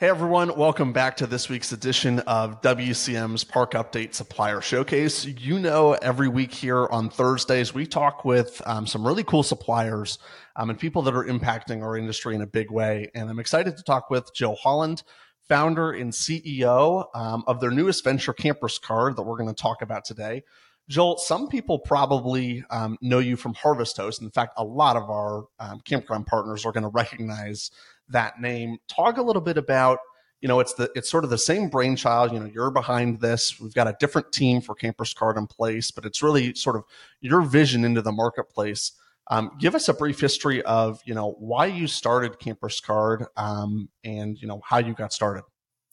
[0.00, 5.26] Hey everyone, welcome back to this week's edition of WCM's Park Update Supplier Showcase.
[5.26, 10.18] You know, every week here on Thursdays, we talk with um, some really cool suppliers
[10.56, 13.10] um, and people that are impacting our industry in a big way.
[13.14, 15.02] And I'm excited to talk with Joel Holland,
[15.50, 19.82] founder and CEO um, of their newest venture, Campers Card, that we're going to talk
[19.82, 20.44] about today.
[20.88, 24.22] Joel, some people probably um, know you from Harvest Host.
[24.22, 27.70] In fact, a lot of our um, campground partners are going to recognize
[28.10, 28.78] that name.
[28.88, 29.98] Talk a little bit about,
[30.40, 32.32] you know, it's the it's sort of the same brainchild.
[32.32, 33.60] You know, you're behind this.
[33.60, 36.84] We've got a different team for Campers Card in place, but it's really sort of
[37.20, 38.92] your vision into the marketplace.
[39.28, 43.88] Um, give us a brief history of, you know, why you started Campers Card um,
[44.02, 45.44] and you know how you got started.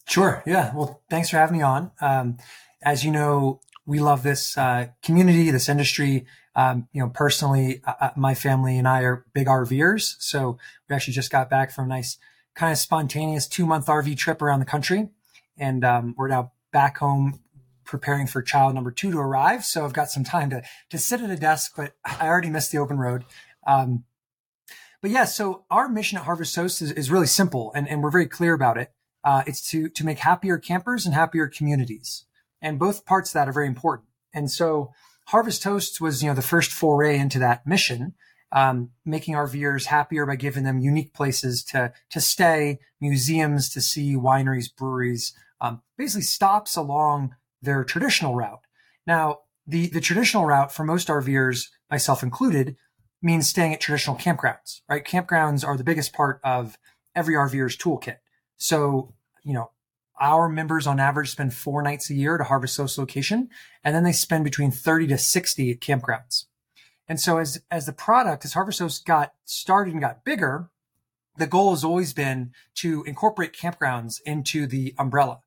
[0.07, 0.41] Sure.
[0.47, 0.73] Yeah.
[0.73, 1.91] Well, thanks for having me on.
[2.01, 2.37] Um,
[2.81, 6.27] as you know, we love this uh, community, this industry.
[6.55, 10.15] Um, you know, personally, uh, uh my family and I are big RVers.
[10.19, 12.17] So we actually just got back from a nice,
[12.53, 15.09] kind of spontaneous two month RV trip around the country.
[15.57, 17.39] And um, we're now back home
[17.85, 19.63] preparing for child number two to arrive.
[19.63, 22.73] So I've got some time to, to sit at a desk, but I already missed
[22.73, 23.23] the open road.
[23.65, 24.03] Um,
[25.01, 28.11] but yeah, so our mission at Harvest Host is, is really simple and, and we're
[28.11, 28.91] very clear about it.
[29.23, 32.26] Uh, it's to, to make happier campers and happier communities.
[32.61, 34.07] And both parts of that are very important.
[34.33, 34.91] And so
[35.27, 38.13] Harvest Hosts was, you know, the first foray into that mission,
[38.51, 44.15] um, making RVers happier by giving them unique places to, to stay, museums to see,
[44.15, 48.61] wineries, breweries, um, basically stops along their traditional route.
[49.05, 52.77] Now, the, the traditional route for most RVers, myself included,
[53.21, 55.03] means staying at traditional campgrounds, right?
[55.03, 56.77] Campgrounds are the biggest part of
[57.15, 58.17] every RVer's toolkit.
[58.57, 59.71] So, you know,
[60.19, 63.49] our members on average spend four nights a year at a Harvest Host location,
[63.83, 66.45] and then they spend between 30 to 60 at campgrounds.
[67.07, 70.69] And so as, as the product, as Harvest Host got started and got bigger,
[71.37, 75.39] the goal has always been to incorporate campgrounds into the umbrella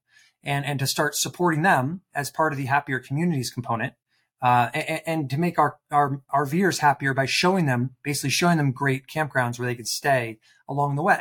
[0.42, 3.94] and, and to start supporting them as part of the happier communities component.
[4.42, 8.56] Uh, and, and, to make our, our, our viewers happier by showing them, basically showing
[8.56, 11.20] them great campgrounds where they can stay along the way.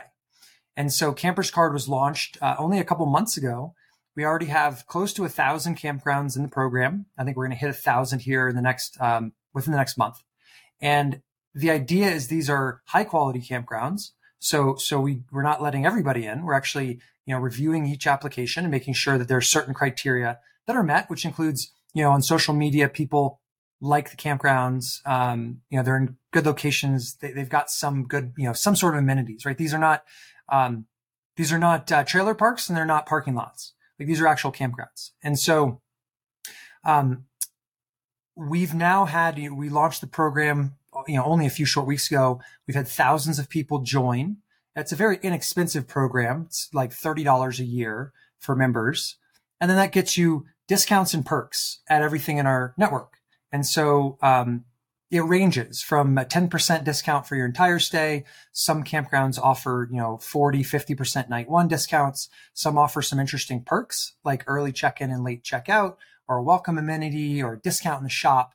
[0.79, 3.73] And so Campers Card was launched uh, only a couple months ago.
[4.16, 7.06] We already have close to a thousand campgrounds in the program.
[7.17, 9.78] I think we're going to hit a thousand here in the next um, within the
[9.78, 10.23] next month.
[10.79, 11.22] And
[11.53, 14.12] the idea is these are high quality campgrounds.
[14.39, 16.45] So so we we're not letting everybody in.
[16.45, 20.39] We're actually you know reviewing each application and making sure that there are certain criteria
[20.66, 23.41] that are met, which includes you know on social media people
[23.81, 25.06] like the campgrounds.
[25.06, 27.16] Um, you know they're in good locations.
[27.16, 29.45] They, have got some good you know some sort of amenities.
[29.45, 29.57] Right.
[29.57, 30.03] These are not
[30.50, 30.85] um,
[31.40, 33.73] these are not uh, trailer parks and they're not parking lots.
[33.97, 35.12] Like these are actual campgrounds.
[35.23, 35.81] And so,
[36.84, 37.25] um,
[38.35, 40.75] we've now had, we launched the program,
[41.07, 42.41] you know, only a few short weeks ago.
[42.68, 44.38] We've had thousands of people join.
[44.75, 46.44] It's a very inexpensive program.
[46.47, 49.18] It's like $30 a year for members.
[49.59, 53.19] And then that gets you discounts and perks at everything in our network.
[53.52, 54.66] And so, um,
[55.12, 58.26] it ranges from a 10% discount for your entire stay.
[58.52, 62.30] Some campgrounds offer, you know, 40, 50% night one discounts.
[62.54, 67.42] Some offer some interesting perks like early check-in and late check-out or a welcome amenity
[67.42, 68.54] or discount in the shop.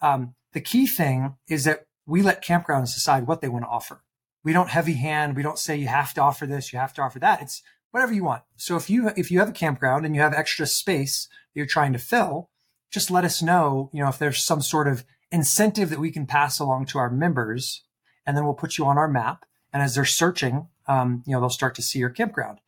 [0.00, 4.04] Um, the key thing is that we let campgrounds decide what they want to offer.
[4.44, 5.34] We don't heavy hand.
[5.34, 7.42] We don't say you have to offer this, you have to offer that.
[7.42, 7.60] It's
[7.90, 8.44] whatever you want.
[8.56, 11.66] So if you, if you have a campground and you have extra space that you're
[11.66, 12.50] trying to fill,
[12.90, 16.26] just let us know, you know, if there's some sort of incentive that we can
[16.26, 17.82] pass along to our members,
[18.26, 19.44] and then we'll put you on our map.
[19.72, 22.58] And as they're searching, um, you know, they'll start to see your campground.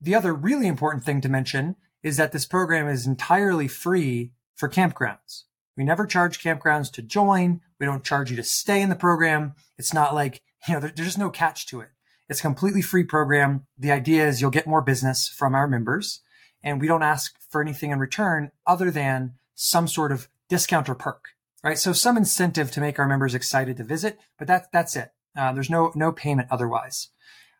[0.00, 4.68] The other really important thing to mention is that this program is entirely free for
[4.68, 5.44] campgrounds.
[5.76, 7.60] We never charge campgrounds to join.
[7.78, 9.54] We don't charge you to stay in the program.
[9.76, 11.88] It's not like, you know, there, there's just no catch to it.
[12.28, 13.66] It's a completely free program.
[13.78, 16.20] The idea is you'll get more business from our members
[16.62, 20.94] and we don't ask for anything in return other than some sort of discount or
[20.94, 21.30] perk
[21.66, 21.78] right?
[21.78, 25.10] So some incentive to make our members excited to visit, but that, that's it.
[25.36, 27.08] Uh, there's no, no payment otherwise.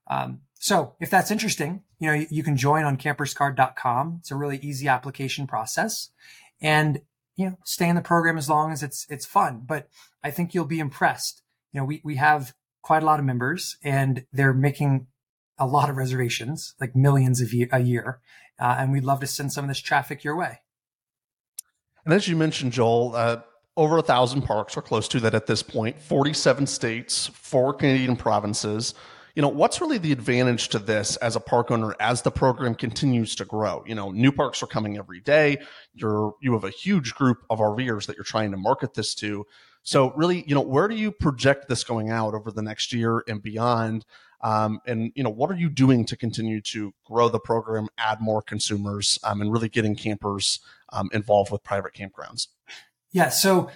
[0.06, 4.18] Um, so if that's interesting, you know, you, you, can join on camperscard.com.
[4.20, 6.10] It's a really easy application process
[6.60, 7.00] and,
[7.34, 9.88] you know, stay in the program as long as it's, it's fun, but
[10.22, 11.42] I think you'll be impressed.
[11.72, 15.08] You know, we, we have quite a lot of members and they're making
[15.58, 18.20] a lot of reservations, like millions of a year.
[18.60, 20.60] Uh, and we'd love to send some of this traffic your way.
[22.06, 23.40] And as you mentioned, Joel, uh,
[23.76, 28.16] over a thousand parks or close to that at this point 47 states four canadian
[28.16, 28.94] provinces.
[29.34, 32.74] You know what's really the advantage to this as a park owner as the program
[32.74, 33.84] continues to grow?
[33.86, 35.58] You know new parks are coming every day.
[35.94, 39.46] You're you have a huge group of rvers that you're trying to market this to
[39.86, 43.24] so really you know where do you project this going out over the next year
[43.26, 44.04] and beyond
[44.42, 48.20] Um, and you know, what are you doing to continue to grow the program, add
[48.20, 50.60] more consumers, um, and really getting campers
[50.92, 52.48] um, involved with private campgrounds?
[53.10, 53.30] Yeah.
[53.30, 53.70] So,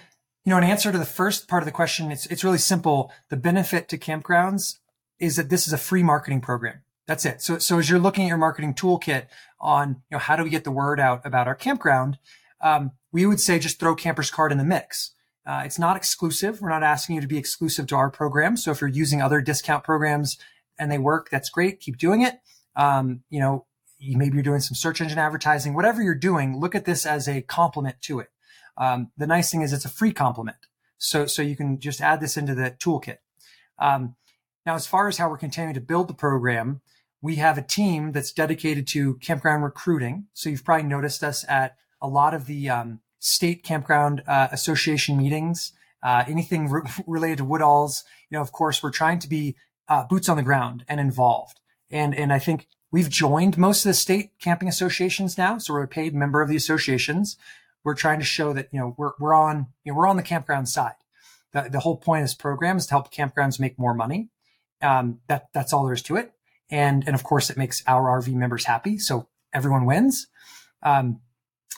[0.45, 3.11] you know, in answer to the first part of the question, it's it's really simple.
[3.29, 4.77] The benefit to campgrounds
[5.19, 6.83] is that this is a free marketing program.
[7.07, 7.41] That's it.
[7.41, 9.25] So, so as you're looking at your marketing toolkit
[9.59, 12.19] on, you know, how do we get the word out about our campground?
[12.61, 15.11] Um, we would say just throw Campers Card in the mix.
[15.45, 16.61] Uh, it's not exclusive.
[16.61, 18.57] We're not asking you to be exclusive to our program.
[18.57, 20.37] So if you're using other discount programs
[20.77, 21.79] and they work, that's great.
[21.79, 22.39] Keep doing it.
[22.75, 23.65] Um, you know,
[23.97, 27.27] you, maybe you're doing some search engine advertising, whatever you're doing, look at this as
[27.27, 28.29] a complement to it.
[28.77, 30.57] Um, the nice thing is it's a free complement.
[30.97, 33.17] So, so you can just add this into the toolkit.
[33.79, 34.15] Um,
[34.65, 36.81] now, as far as how we're continuing to build the program,
[37.21, 40.27] we have a team that's dedicated to campground recruiting.
[40.33, 45.15] So you've probably noticed us at a lot of the um, state campground uh, association
[45.15, 45.71] meetings,
[46.03, 48.03] uh, anything re- related to Woodalls.
[48.29, 49.55] You know, of course, we're trying to be
[49.87, 51.59] uh, boots on the ground and involved.
[51.89, 55.83] And and I think we've joined most of the state camping associations now, so we're
[55.83, 57.37] a paid member of the associations.
[57.83, 60.23] We're trying to show that you know we're we're on you know we're on the
[60.23, 60.95] campground side.
[61.53, 64.29] The, the whole point of this program is to help campgrounds make more money.
[64.81, 66.33] Um, that that's all there is to it.
[66.69, 70.27] And and of course, it makes our RV members happy, so everyone wins.
[70.81, 71.19] Um,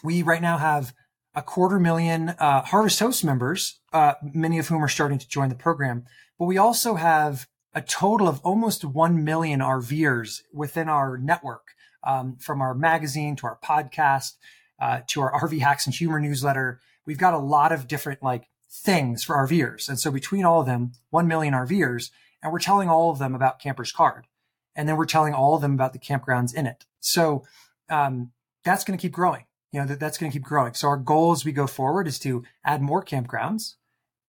[0.03, 0.93] we right now have
[1.35, 5.49] a quarter million uh, Harvest Host members, uh, many of whom are starting to join
[5.49, 6.05] the program.
[6.37, 11.69] But we also have a total of almost 1 million RVers within our network,
[12.03, 14.33] um, from our magazine to our podcast
[14.79, 16.79] uh, to our RV Hacks and Humor newsletter.
[17.05, 19.89] We've got a lot of different like things for RVers.
[19.89, 23.33] And so between all of them, 1 million RVers, and we're telling all of them
[23.33, 24.27] about Camper's Card.
[24.75, 26.85] And then we're telling all of them about the campgrounds in it.
[26.99, 27.43] So
[27.89, 28.31] um,
[28.63, 30.75] that's going to keep growing you know, that, that's going to keep growing.
[30.75, 33.73] So our goal as we go forward is to add more campgrounds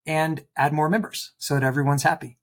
[0.06, 2.38] and add more members so that everyone's happy.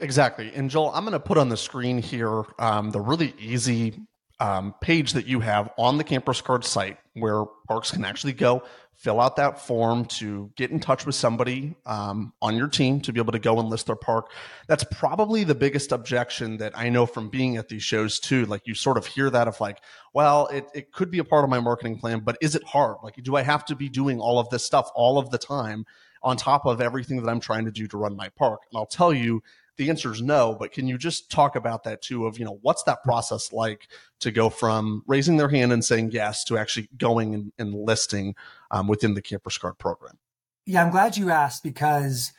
[0.00, 0.52] Exactly.
[0.54, 4.00] And Joel, I'm going to put on the screen here um, the really easy
[4.40, 8.62] um, page that you have on the Campers Card site where parks can actually go
[9.00, 13.14] fill out that form to get in touch with somebody um, on your team to
[13.14, 14.30] be able to go and list their park.
[14.68, 18.44] That's probably the biggest objection that I know from being at these shows too.
[18.44, 19.80] Like you sort of hear that of like,
[20.12, 22.96] well, it, it could be a part of my marketing plan, but is it hard?
[23.02, 25.86] Like, do I have to be doing all of this stuff all of the time
[26.22, 28.60] on top of everything that I'm trying to do to run my park?
[28.70, 29.42] And I'll tell you,
[29.80, 32.26] the answer is no, but can you just talk about that too?
[32.26, 33.88] Of you know, what's that process like
[34.20, 38.34] to go from raising their hand and saying yes to actually going and, listing
[38.70, 40.18] um, within the Campers Card program?
[40.66, 42.32] Yeah, I'm glad you asked because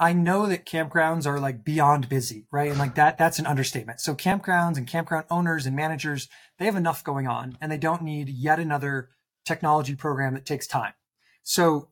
[0.00, 2.70] I know that campgrounds are like beyond busy, right?
[2.70, 4.00] And like that, that's an understatement.
[4.00, 6.26] So campgrounds and campground owners and managers,
[6.58, 9.10] they have enough going on and they don't need yet another
[9.44, 10.94] technology program that takes time.
[11.42, 11.90] So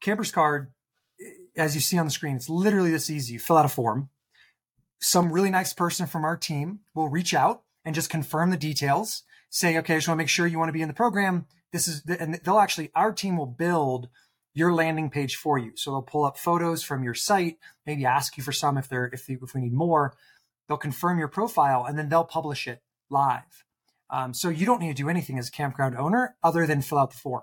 [0.00, 0.72] Campers Card
[1.56, 3.34] as you see on the screen, it's literally this easy.
[3.34, 4.10] You fill out a form.
[5.00, 9.22] Some really nice person from our team will reach out and just confirm the details.
[9.50, 11.46] Say, okay, I just want to make sure you want to be in the program.
[11.72, 14.08] This is, the, and they'll actually, our team will build
[14.54, 15.72] your landing page for you.
[15.74, 19.10] So they'll pull up photos from your site, maybe ask you for some if they're,
[19.12, 20.14] if, they, if we need more.
[20.68, 23.64] They'll confirm your profile and then they'll publish it live.
[24.10, 26.98] Um, so you don't need to do anything as a campground owner other than fill
[26.98, 27.42] out the form.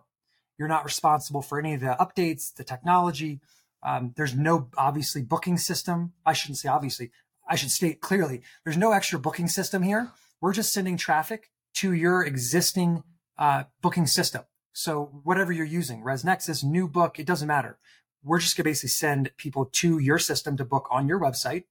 [0.57, 3.41] You're not responsible for any of the updates, the technology.
[3.83, 6.13] Um, there's no obviously booking system.
[6.25, 7.11] I shouldn't say obviously.
[7.47, 8.43] I should state clearly.
[8.63, 10.11] There's no extra booking system here.
[10.39, 13.03] We're just sending traffic to your existing
[13.37, 14.43] uh, booking system.
[14.73, 17.77] So whatever you're using, ResNexus, Newbook, it doesn't matter.
[18.23, 21.63] We're just gonna basically send people to your system to book on your website,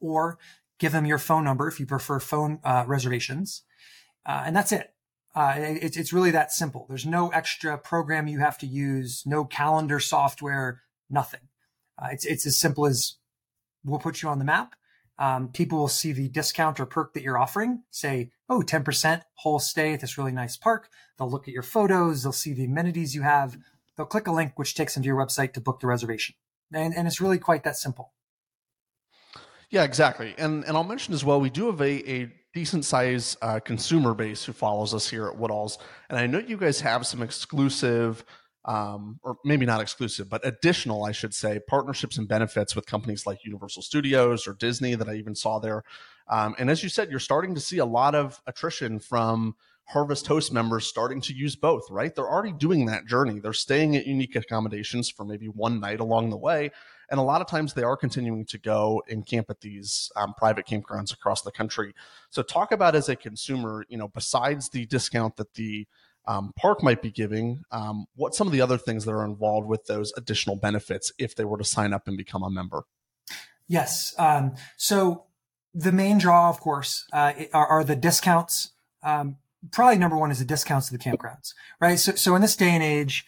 [0.00, 0.38] or
[0.78, 3.62] give them your phone number if you prefer phone uh, reservations,
[4.24, 4.94] uh, and that's it.
[5.34, 5.96] Uh, it.
[5.96, 6.86] It's really that simple.
[6.88, 11.48] There's no extra program you have to use, no calendar software, nothing.
[12.00, 13.16] Uh, it's it's as simple as
[13.84, 14.74] we'll put you on the map.
[15.18, 17.82] Um, people will see the discount or perk that you're offering.
[17.90, 20.88] Say, oh, 10% whole stay at this really nice park.
[21.18, 22.22] They'll look at your photos.
[22.22, 23.56] They'll see the amenities you have.
[23.96, 26.34] They'll click a link which takes them to your website to book the reservation.
[26.72, 28.12] And, and it's really quite that simple.
[29.70, 30.34] Yeah, exactly.
[30.36, 34.12] And and I'll mention as well, we do have a, a decent size uh, consumer
[34.12, 35.78] base who follows us here at Woodalls.
[36.10, 38.24] And I know you guys have some exclusive
[38.64, 43.26] um, or maybe not exclusive, but additional, I should say, partnerships and benefits with companies
[43.26, 45.82] like Universal Studios or Disney that I even saw there.
[46.28, 50.26] Um, and as you said, you're starting to see a lot of attrition from Harvest
[50.26, 52.14] Host members starting to use both, right?
[52.14, 53.40] They're already doing that journey.
[53.40, 56.70] They're staying at unique accommodations for maybe one night along the way.
[57.10, 60.32] And a lot of times they are continuing to go and camp at these um,
[60.34, 61.94] private campgrounds across the country.
[62.30, 65.86] So, talk about as a consumer, you know, besides the discount that the
[66.26, 69.66] um, Park might be giving, um, what some of the other things that are involved
[69.66, 72.84] with those additional benefits if they were to sign up and become a member?
[73.68, 74.14] Yes.
[74.18, 75.24] Um, so
[75.74, 78.70] the main draw, of course, uh, are, are, the discounts.
[79.02, 79.36] Um,
[79.70, 81.98] probably number one is the discounts to the campgrounds, right?
[81.98, 83.26] So, so in this day and age,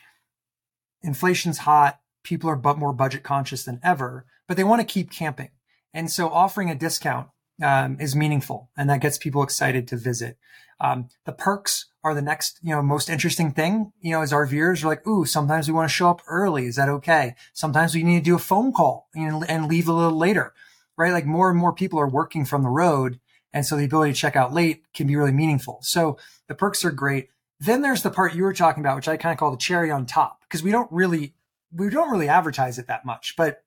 [1.03, 2.01] inflation's hot.
[2.23, 5.51] People are but more budget conscious than ever, but they want to keep camping.
[5.93, 7.29] And so offering a discount
[7.63, 10.37] um, is meaningful and that gets people excited to visit.
[10.81, 14.47] Um, the perks are the next, you know, most interesting thing, you know, as our
[14.47, 16.67] viewers are like, ooh, sometimes we want to show up early.
[16.67, 17.35] Is that okay?
[17.53, 20.53] Sometimes we need to do a phone call and, leave a little later,
[20.99, 21.13] right?
[21.13, 23.21] Like more and more people are working from the road.
[23.53, 25.79] And so the ability to check out late can be really meaningful.
[25.83, 26.19] So
[26.49, 27.29] the perks are great.
[27.61, 29.91] Then there's the part you were talking about, which I kind of call the cherry
[29.91, 31.35] on top, because we don't really,
[31.73, 33.35] we don't really advertise it that much.
[33.37, 33.63] But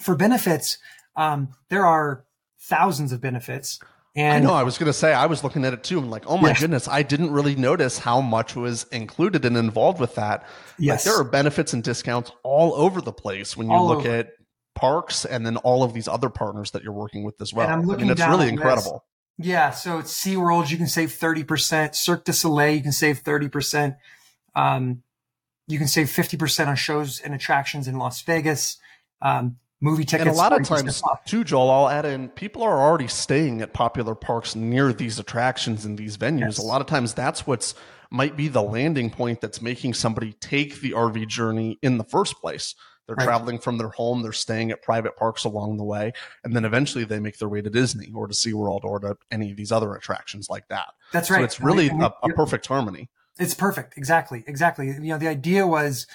[0.00, 0.78] for benefits,
[1.14, 2.24] um, there are
[2.60, 3.78] thousands of benefits.
[4.16, 5.98] And I know I was going to say I was looking at it too.
[5.98, 6.60] I'm like, oh my yes.
[6.60, 10.46] goodness, I didn't really notice how much was included and involved with that.
[10.78, 14.00] Yes, like, there are benefits and discounts all over the place when you all look
[14.00, 14.16] over.
[14.16, 14.30] at
[14.74, 17.66] parks and then all of these other partners that you're working with as well.
[17.66, 19.04] And I'm looking I mean, it's really incredible.
[19.38, 19.46] This.
[19.46, 21.94] Yeah, so it's SeaWorld, you can save 30%.
[21.94, 23.96] Cirque du Soleil, you can save 30%.
[24.56, 25.02] Um,
[25.68, 28.78] you can save 50% on shows and attractions in Las Vegas.
[29.22, 30.26] Um, movie tickets.
[30.26, 33.72] And a lot of times, too, Joel, I'll add in people are already staying at
[33.72, 36.40] popular parks near these attractions and these venues.
[36.40, 36.58] Yes.
[36.58, 37.74] A lot of times, that's what's
[38.10, 42.40] might be the landing point that's making somebody take the RV journey in the first
[42.40, 42.74] place.
[43.06, 43.24] They're right.
[43.24, 46.12] traveling from their home, they're staying at private parks along the way,
[46.44, 49.50] and then eventually they make their way to Disney or to SeaWorld or to any
[49.50, 50.92] of these other attractions like that.
[51.12, 51.38] That's right.
[51.38, 53.08] So it's really a, a perfect harmony.
[53.38, 53.96] It's perfect.
[53.96, 54.44] Exactly.
[54.46, 54.88] Exactly.
[54.88, 56.06] You know, the idea was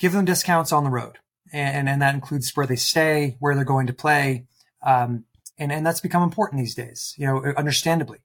[0.00, 1.18] give them discounts on the road
[1.52, 4.46] and and that includes where they stay, where they're going to play,
[4.82, 5.24] um,
[5.58, 7.14] and and that's become important these days.
[7.16, 8.18] You know, understandably.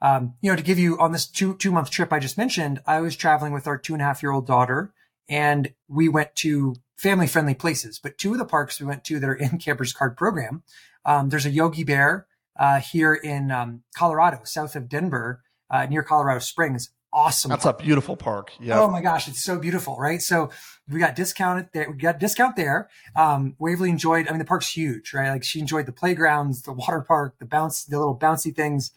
[0.00, 2.80] Um, you know, to give you on this two two month trip I just mentioned,
[2.86, 4.92] I was traveling with our two and a half year old daughter,
[5.28, 7.98] and we went to family friendly places.
[7.98, 10.62] But two of the parks we went to that are in Campers Card program,
[11.04, 12.26] um, there's a Yogi Bear
[12.58, 17.48] uh, here in um, Colorado, south of Denver, uh, near Colorado Springs awesome.
[17.50, 17.80] That's park.
[17.80, 18.52] a beautiful park.
[18.60, 18.80] Yeah.
[18.80, 20.20] Oh my gosh, it's so beautiful, right?
[20.20, 20.50] So
[20.90, 21.90] we got discounted there.
[21.90, 22.88] We got discount there.
[23.14, 24.28] Um, Waverly enjoyed.
[24.28, 25.30] I mean, the park's huge, right?
[25.30, 28.90] Like she enjoyed the playgrounds, the water park, the bounce, the little bouncy things.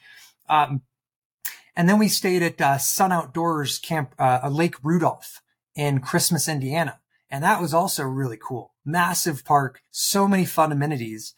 [0.50, 0.81] Um,
[1.75, 5.41] and then we stayed at uh, Sun Outdoors Camp, uh, Lake Rudolph
[5.75, 8.74] in Christmas, Indiana, and that was also really cool.
[8.86, 11.34] Massive park, so many fun amenities.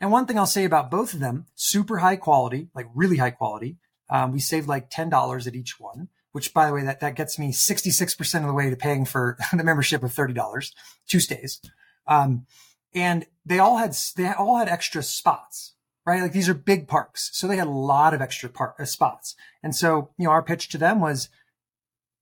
[0.00, 3.32] And one thing I'll say about both of them, super high quality, like really high
[3.32, 3.78] quality.
[4.08, 7.38] Um, we saved like $10 at each one which by the way, that, that gets
[7.38, 10.72] me 66% of the way to paying for the membership of $30,
[11.06, 11.60] two stays.
[12.06, 12.46] Um,
[12.94, 16.22] and they all had, they all had extra spots, right?
[16.22, 17.30] Like these are big parks.
[17.32, 19.36] So they had a lot of extra uh, spots.
[19.62, 21.28] And so, you know, our pitch to them was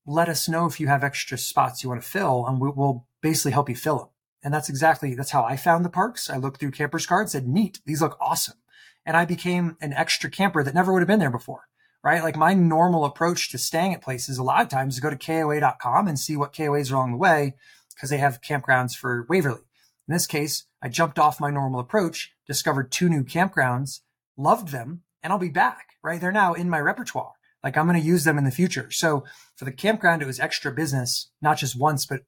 [0.07, 3.07] let us know if you have extra spots you want to fill and we, will
[3.21, 4.09] basically help you fill them.
[4.43, 6.31] And that's exactly, that's how I found the parks.
[6.31, 8.57] I looked through campers cards, said, neat, these look awesome.
[9.05, 11.69] And I became an extra camper that never would have been there before
[12.03, 12.23] right?
[12.23, 15.17] Like my normal approach to staying at places a lot of times is go to
[15.17, 17.55] KOA.com and see what KOAs are along the way
[17.95, 19.63] because they have campgrounds for Waverly.
[20.07, 24.01] In this case, I jumped off my normal approach, discovered two new campgrounds,
[24.37, 26.21] loved them, and I'll be back, right?
[26.21, 27.33] They're now in my repertoire.
[27.63, 28.91] Like I'm going to use them in the future.
[28.91, 29.25] So
[29.57, 32.23] for the campground, it was extra business, not just once, but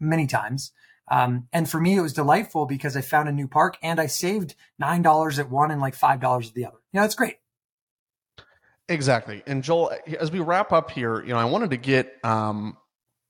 [0.00, 0.72] many times.
[1.10, 4.06] Um, and for me, it was delightful because I found a new park and I
[4.06, 6.78] saved $9 at one and like $5 at the other.
[6.92, 7.36] You know, it's great.
[8.88, 9.42] Exactly.
[9.46, 12.76] And Joel, as we wrap up here, you know, I wanted to get um,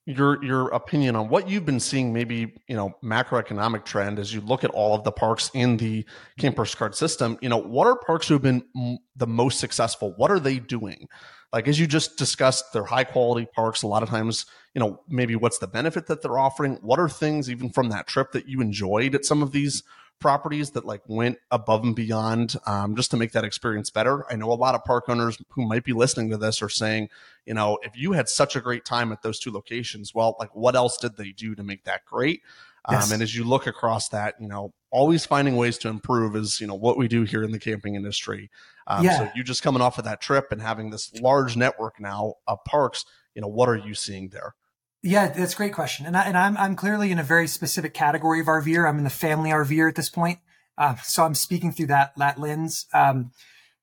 [0.07, 4.41] your your opinion on what you've been seeing, maybe you know, macroeconomic trend as you
[4.41, 6.05] look at all of the parks in the
[6.39, 7.39] campers card system.
[7.43, 10.15] You know, what are parks who have been m- the most successful?
[10.17, 11.07] What are they doing?
[11.53, 13.83] Like as you just discussed, they're high quality parks.
[13.83, 16.79] A lot of times, you know, maybe what's the benefit that they're offering?
[16.81, 19.83] What are things even from that trip that you enjoyed at some of these
[20.21, 24.25] properties that like went above and beyond um, just to make that experience better.
[24.33, 27.09] I know a lot of park owners who might be listening to this are saying,
[27.45, 30.55] you know, if you had such a great time at those two locations, well, like
[30.55, 32.43] what else did they do to make that great?
[32.85, 33.07] Um, yes.
[33.07, 36.61] Um, and as you look across that, you know, always finding ways to improve is,
[36.61, 38.51] you know, what we do here in the camping industry.
[38.87, 39.19] Um, yeah.
[39.19, 42.63] So you just coming off of that trip and having this large network now of
[42.65, 43.05] parks,
[43.35, 44.55] you know, what are you seeing there?
[45.03, 46.07] Yeah, that's a great question.
[46.07, 48.89] And, I, and I'm, I'm clearly in a very specific category of RVer.
[48.89, 50.39] I'm in the family RVer at this point.
[50.79, 52.87] Uh, so I'm speaking through that, that lens.
[52.95, 53.33] Um,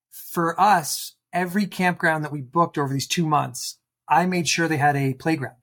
[0.10, 4.78] for us, every campground that we booked over these two months, I made sure they
[4.78, 5.58] had a playground,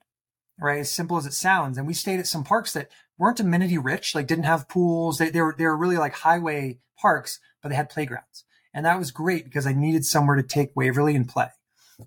[0.59, 0.79] right?
[0.79, 1.77] As simple as it sounds.
[1.77, 5.17] And we stayed at some parks that weren't amenity rich, like didn't have pools.
[5.17, 8.45] They, they were, they were really like highway parks, but they had playgrounds.
[8.73, 11.49] And that was great because I needed somewhere to take Waverly and play.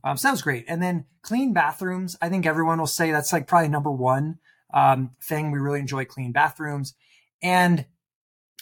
[0.04, 0.64] Um, so that was great.
[0.68, 2.16] And then clean bathrooms.
[2.22, 4.38] I think everyone will say that's like probably number one
[4.72, 5.50] um, thing.
[5.50, 6.94] We really enjoy clean bathrooms.
[7.42, 7.86] And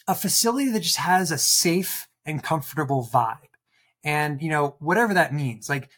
[0.06, 3.36] a facility that just has a safe and comfortable vibe.
[4.04, 5.90] And, you know, whatever that means, like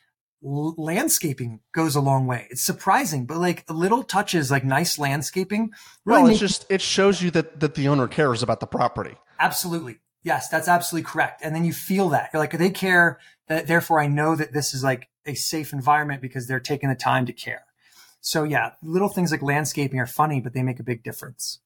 [0.44, 2.48] l- landscaping goes a long way.
[2.50, 5.70] It's surprising, but like little touches, like nice landscaping.
[6.04, 9.16] Really well, it's just, it shows you that, that the owner cares about the property.
[9.38, 9.98] Absolutely.
[10.22, 11.40] Yes, that's absolutely correct.
[11.42, 14.74] And then you feel that you're like, they care that therefore I know that this
[14.74, 17.64] is like a safe environment because they're taking the time to care.
[18.20, 21.60] So yeah, little things like landscaping are funny, but they make a big difference.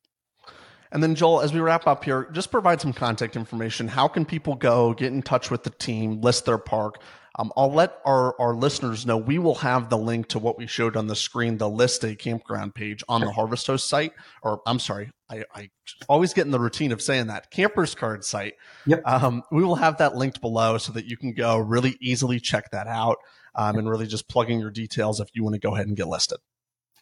[0.93, 3.89] And then, Joel, as we wrap up here, just provide some contact information.
[3.89, 7.01] How can people go get in touch with the team, list their park?
[7.37, 10.69] Um, I'll let our, our listeners know we will have the link to what we
[10.69, 14.13] showed on the screen, the list a campground page on the Harvest Host site.
[14.43, 15.71] Or I'm sorry, I, I
[16.09, 18.55] always get in the routine of saying that campers card site.
[18.87, 19.03] Yep.
[19.05, 22.71] Um, we will have that linked below so that you can go really easily check
[22.71, 23.19] that out
[23.55, 25.97] um, and really just plug in your details if you want to go ahead and
[25.97, 26.39] get listed.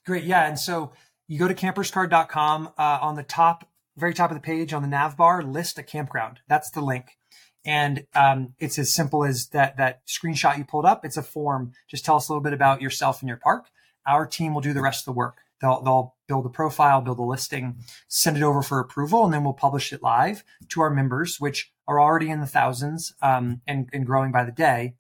[0.05, 0.25] Great.
[0.25, 0.47] Yeah.
[0.47, 0.93] And so
[1.29, 4.89] you go to camperscard.com uh, on the top very top of the page on the
[4.89, 6.41] nav bar, list a campground.
[6.49, 7.19] That's the link.
[7.65, 11.05] And um, it's as simple as that that screenshot you pulled up.
[11.05, 11.73] It's a form.
[11.89, 13.67] Just tell us a little bit about yourself and your park.
[14.07, 15.39] Our team will do the rest of the work.
[15.61, 17.77] They'll, they'll build a profile, build a listing,
[18.09, 21.71] send it over for approval, and then we'll publish it live to our members, which
[21.87, 24.95] are already in the thousands um, and, and growing by the day.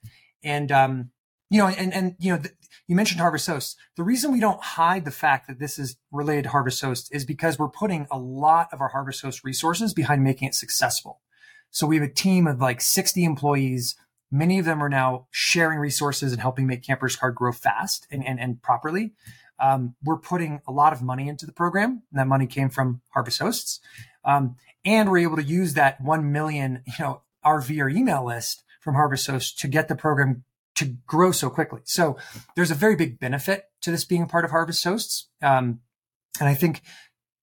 [0.45, 1.11] And um,
[1.49, 2.43] you know, and and you know,
[2.87, 3.79] you mentioned Harvest Host.
[3.97, 7.25] The reason we don't hide the fact that this is related to Harvest Host is
[7.25, 11.23] because we're putting a lot of our Harvest Host resources behind making it successful.
[11.71, 13.95] So we have a team of like 60 employees.
[14.31, 18.27] Many of them are now sharing resources and helping make Campers Card grow fast and,
[18.27, 19.13] and, and properly.
[19.63, 23.01] Um, we're putting a lot of money into the program, and that money came from
[23.11, 23.81] Harvest Hosts.
[24.25, 28.95] Um, and we're able to use that 1 million, you know, RVer email list from
[28.95, 31.81] Harvest Hosts to get the program to grow so quickly.
[31.85, 32.17] So
[32.57, 35.29] there's a very big benefit to this being a part of Harvest Hosts.
[35.41, 35.81] Um,
[36.41, 36.83] and I think,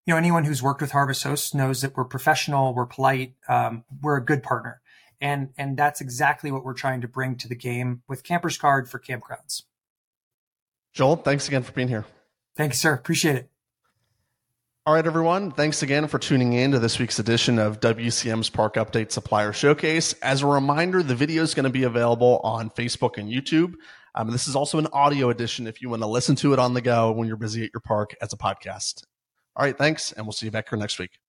[0.06, 3.84] you know, anyone who's worked with Harvest Hosts knows that we're professional, we're polite, um,
[4.02, 4.82] we're a good partner.
[5.22, 8.90] And, and that's exactly what we're trying to bring to the game with Campers Card
[8.90, 9.64] for campgrounds.
[10.94, 12.06] Joel, thanks again for being here.
[12.56, 12.94] Thanks, sir.
[12.94, 13.50] Appreciate it.
[14.86, 15.52] All right, everyone.
[15.52, 20.14] Thanks again for tuning in to this week's edition of WCM's Park Update Supplier Showcase.
[20.14, 23.76] As a reminder, the video is going to be available on Facebook and YouTube.
[24.16, 26.74] Um, this is also an audio edition if you want to listen to it on
[26.74, 29.04] the go when you're busy at your park as a podcast.
[29.56, 31.20] All right, thanks, and we'll see you back here next week.